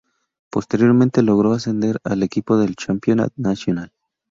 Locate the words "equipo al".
2.23-2.75